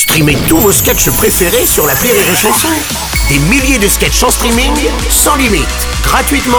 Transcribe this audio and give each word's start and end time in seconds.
Streamez 0.00 0.38
tous 0.48 0.56
vos 0.56 0.72
sketchs 0.72 1.10
préférés 1.10 1.66
sur 1.66 1.86
la 1.86 1.92
Rire 1.92 2.14
et 2.14 2.34
Chanson. 2.34 2.70
Des 3.28 3.38
milliers 3.38 3.78
de 3.78 3.86
sketchs 3.86 4.22
en 4.22 4.30
streaming, 4.30 4.72
sans 5.10 5.36
limite, 5.36 5.68
gratuitement, 6.02 6.56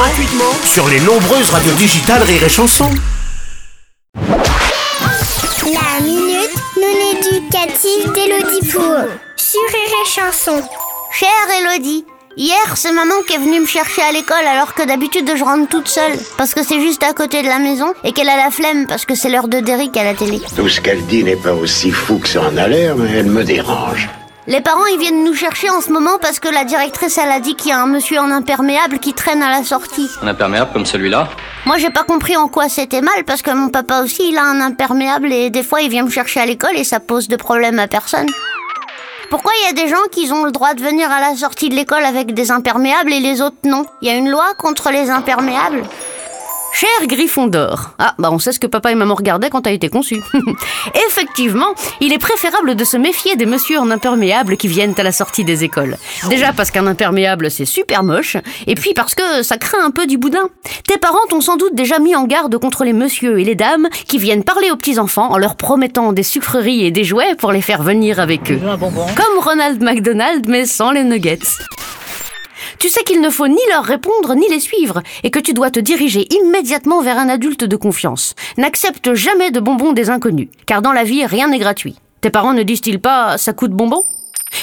sur 0.64 0.88
les 0.88 1.00
nombreuses 1.00 1.50
radios 1.50 1.74
digitales 1.74 2.22
Rire 2.22 2.44
et 2.44 2.50
Chanson. 2.50 2.88
La 4.14 6.04
minute 6.04 6.56
non 6.78 7.18
éducative 7.18 8.12
d'Elodie 8.14 8.68
Pour 8.72 9.08
sur 9.36 9.62
Rire 9.74 9.96
et 10.06 10.08
Chanson. 10.08 10.62
Chère 11.12 11.30
Elodie, 11.62 12.06
hier 12.38 12.58
c'est 12.76 12.92
maman 12.92 13.14
qui 13.28 13.34
est 13.34 13.38
venue 13.38 13.60
me 13.60 13.66
chercher 13.66 14.02
à 14.02 14.12
l'école 14.12 14.46
alors 14.46 14.74
que 14.74 14.84
d'habitude 14.84 15.30
je 15.36 15.44
rentre 15.44 15.70
toute 15.70 15.88
seule 15.88 16.18
parce 16.38 16.54
que 16.54 16.64
c'est 16.64 16.80
juste 16.80 17.04
à 17.04 17.14
côté 17.14 17.42
de 17.42 17.48
la 17.48 17.60
maison 17.60 17.94
et 18.04 18.12
qu'elle 18.14 18.30
a 18.30 18.38
la 18.38 18.52
flemme 18.52 18.88
parce 18.88 19.06
que 19.06 19.16
c'est 19.16 19.30
l'heure 19.30 19.48
de 19.48 19.60
Derrick 19.60 19.96
à 19.98 20.04
la 20.04 20.14
télé. 20.14 20.42
Tout 20.56 20.70
ce 20.70 20.82
qu'elle 20.82 21.06
dit 21.06 21.24
n'est 21.24 21.36
pas 21.36 21.54
aussi 21.54 21.92
fou 21.92 22.20
que 22.20 22.28
ça 22.28 22.42
en 22.42 22.58
a 22.58 22.68
l'air, 22.68 22.96
mais 22.96 23.12
elle 23.12 23.28
me 23.28 23.44
dérange. 23.44 24.10
Les 24.48 24.60
parents 24.60 24.86
ils 24.88 25.00
viennent 25.00 25.24
nous 25.24 25.36
chercher 25.36 25.70
en 25.70 25.82
ce 25.82 25.92
moment 25.92 26.18
parce 26.20 26.40
que 26.40 26.50
la 26.50 26.64
directrice 26.64 27.18
elle 27.18 27.32
a 27.32 27.40
dit 27.40 27.56
qu'il 27.56 27.70
y 27.70 27.74
a 27.74 27.80
un 27.80 27.86
monsieur 27.86 28.20
en 28.20 28.32
imperméable 28.32 28.98
qui 29.00 29.14
traîne 29.14 29.44
à 29.44 29.52
la 29.52 29.64
sortie. 29.64 30.10
Un 30.24 30.28
imperméable 30.28 30.72
comme 30.74 30.86
celui-là 30.86 31.30
Moi 31.66 31.78
j'ai 31.78 31.92
pas 31.92 32.04
compris 32.04 32.36
en 32.36 32.48
quoi 32.48 32.68
c'était 32.68 33.02
mal 33.02 33.24
parce 33.26 33.44
que 33.44 33.52
mon 33.52 33.70
papa 33.70 34.02
aussi 34.02 34.30
il 34.30 34.38
a 34.38 34.44
un 34.44 34.60
imperméable 34.62 35.32
et 35.32 35.52
des 35.52 35.64
fois 35.64 35.82
il 35.82 35.90
vient 35.90 36.04
me 36.04 36.10
chercher 36.10 36.40
à 36.40 36.46
l'école 36.46 36.76
et 36.76 36.84
ça 36.84 37.00
pose 37.00 37.28
de 37.28 37.36
problème 37.36 37.78
à 37.78 37.88
personne. 37.88 38.28
Pourquoi 39.32 39.54
il 39.62 39.68
y 39.68 39.70
a 39.70 39.84
des 39.84 39.90
gens 39.90 40.04
qui 40.12 40.30
ont 40.34 40.44
le 40.44 40.52
droit 40.52 40.74
de 40.74 40.82
venir 40.82 41.10
à 41.10 41.22
la 41.22 41.38
sortie 41.38 41.70
de 41.70 41.76
l'école 41.76 42.04
avec 42.04 42.34
des 42.34 42.52
imperméables 42.52 43.14
et 43.14 43.22
les 43.22 43.42
autres 43.42 43.56
non? 43.64 43.86
Il 44.02 44.10
y 44.10 44.12
a 44.12 44.16
une 44.16 44.30
loi 44.30 44.54
contre 44.58 44.92
les 44.92 45.10
imperméables? 45.10 45.84
Cher 46.74 46.90
Griffon 47.08 47.48
d'or. 47.48 47.92
Ah, 48.00 48.16
bah 48.18 48.30
on 48.32 48.40
sait 48.40 48.52
ce 48.52 48.60
que 48.60 48.68
papa 48.68 48.92
et 48.92 48.96
maman 48.96 49.14
regardaient 49.14 49.50
quand 49.50 49.62
t'as 49.62 49.72
été 49.72 49.90
conçu. 49.90 50.22
Effectivement, 51.08 51.74
il 52.00 52.14
est 52.14 52.18
préférable 52.18 52.76
de 52.76 52.84
se 52.84 52.98
méfier 52.98 53.36
des 53.36 53.46
messieurs 53.46 53.80
en 53.80 53.92
imperméable 53.92 54.58
qui 54.58 54.68
viennent 54.68 54.94
à 54.98 55.04
la 55.04 55.12
sortie 55.12 55.44
des 55.44 55.64
écoles. 55.64 55.98
Déjà 56.30 56.54
parce 56.54 56.72
qu'un 56.72 56.88
imperméable 56.88 57.52
c'est 57.52 57.66
super 57.66 58.04
moche, 58.04 58.38
et 58.68 58.76
puis 58.76 58.94
parce 58.94 59.16
que 59.16 59.44
ça 59.44 59.58
craint 59.58 59.84
un 59.84 59.92
peu 59.92 60.08
du 60.08 60.18
boudin. 60.18 60.50
Tes 60.88 60.98
parents 60.98 61.26
t'ont 61.30 61.42
sans 61.42 61.58
doute 61.58 61.76
déjà 61.76 62.00
mis 62.00 62.16
en 62.16 62.26
garde 62.26 62.58
contre 62.58 62.84
les 62.84 62.94
messieurs 62.94 63.40
et 63.40 63.44
les 63.44 63.56
dames 63.56 63.88
qui 64.08 64.18
viennent 64.18 64.44
parler 64.44 64.72
aux 64.72 64.78
petits-enfants 64.78 65.32
en 65.32 65.38
leur 65.38 65.56
promettant 65.56 66.14
des 66.14 66.24
sucreries 66.24 66.86
et 66.86 66.92
des 66.92 67.04
jouets 67.04 67.36
pour 67.36 67.52
les 67.52 67.62
faire 67.62 67.84
venir 67.84 68.20
avec 68.20 68.52
eux. 68.52 68.60
Comme 68.60 69.44
Ronald 69.44 69.84
McDonald 69.84 70.48
mais 70.48 70.66
sans 70.66 70.92
les 70.92 71.04
nuggets. 71.04 71.40
Tu 72.82 72.90
sais 72.90 73.04
qu'il 73.04 73.22
ne 73.22 73.30
faut 73.30 73.48
ni 73.48 73.62
leur 73.70 73.84
répondre 73.84 74.34
ni 74.34 74.50
les 74.50 74.60
suivre 74.60 75.04
et 75.22 75.30
que 75.30 75.38
tu 75.38 75.54
dois 75.54 75.70
te 75.70 75.80
diriger 75.80 76.26
immédiatement 76.34 77.04
vers 77.04 77.20
un 77.20 77.30
adulte 77.30 77.64
de 77.64 77.76
confiance. 77.76 78.34
N'accepte 78.58 79.14
jamais 79.14 79.52
de 79.52 79.60
bonbons 79.60 79.92
des 79.92 80.10
inconnus, 80.10 80.50
car 80.66 80.82
dans 80.82 80.92
la 80.92 81.04
vie, 81.04 81.24
rien 81.24 81.50
n'est 81.50 81.60
gratuit. 81.60 81.98
Tes 82.22 82.32
parents 82.32 82.56
ne 82.56 82.64
disent-ils 82.64 83.00
pas 83.00 83.38
ça 83.38 83.54
coûte 83.54 83.70
bonbon? 83.70 84.04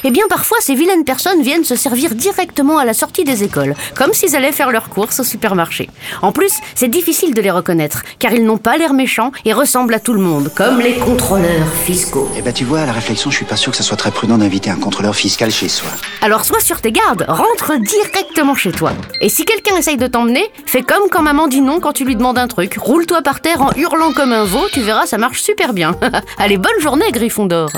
Eh 0.05 0.11
bien, 0.11 0.25
parfois, 0.29 0.59
ces 0.61 0.75
vilaines 0.75 1.05
personnes 1.05 1.43
viennent 1.43 1.65
se 1.65 1.77
servir 1.77 2.15
directement 2.15 2.79
à 2.79 2.85
la 2.85 2.95
sortie 2.95 3.25
des 3.25 3.45
écoles, 3.45 3.75
comme 3.97 4.13
s'ils 4.13 4.37
allaient 4.37 4.53
faire 4.53 4.71
leurs 4.71 4.89
courses 4.89 5.21
au 5.21 5.25
supermarché. 5.25 5.89
En 6.23 6.33
plus, 6.33 6.53
c'est 6.75 6.89
difficile 6.89 7.35
de 7.35 7.41
les 7.41 7.51
reconnaître, 7.51 8.03
car 8.19 8.33
ils 8.33 8.45
n'ont 8.45 8.59
pas 8.59 8.77
l'air 8.77 8.93
méchants 8.93 9.33
et 9.45 9.53
ressemblent 9.53 9.95
à 9.95 10.01
tout 10.01 10.13
le 10.13 10.21
monde, 10.21 10.51
comme 10.55 10.81
les 10.81 10.95
contrôleurs 10.95 11.73
fiscaux. 11.85 12.29
Eh 12.37 12.43
ben 12.43 12.53
tu 12.53 12.65
vois, 12.65 12.81
à 12.81 12.87
la 12.87 12.93
réflexion, 12.93 13.31
je 13.31 13.37
suis 13.37 13.45
pas 13.45 13.57
sûr 13.57 13.73
que 13.73 13.79
ça 13.79 13.83
soit 13.83 13.97
très 13.97 14.11
prudent 14.11 14.39
d'inviter 14.39 14.71
un 14.71 14.77
contrôleur 14.77 15.15
fiscal 15.15 15.51
chez 15.51 15.69
soi. 15.69 15.89
Alors 16.23 16.45
sois 16.45 16.61
sur 16.61 16.81
tes 16.81 16.93
gardes, 16.93 17.25
rentre 17.29 17.73
directement 17.81 18.55
chez 18.55 18.73
toi. 18.73 18.93
Et 19.21 19.29
si 19.29 19.45
quelqu'un 19.45 19.77
essaye 19.77 19.97
de 19.97 20.07
t'emmener, 20.07 20.45
fais 20.67 20.83
comme 20.83 21.09
quand 21.11 21.23
maman 21.23 21.49
dit 21.49 21.61
non 21.61 21.81
quand 21.81 21.93
tu 21.93 22.05
lui 22.05 22.17
demandes 22.17 22.39
un 22.39 22.49
truc. 22.49 22.77
Roule-toi 22.79 23.23
par 23.23 23.41
terre 23.41 23.63
en 23.63 23.71
hurlant 23.77 24.13
comme 24.13 24.33
un 24.33 24.45
veau, 24.45 24.67
tu 24.73 24.81
verras, 24.81 25.07
ça 25.07 25.19
marche 25.19 25.43
super 25.43 25.73
bien. 25.73 25.97
Allez, 26.39 26.57
bonne 26.57 26.81
journée, 26.81 27.11
Griffon 27.13 27.47
d'or. 27.47 27.71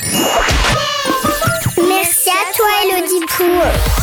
Merci 3.41 3.57
à 3.63 4.00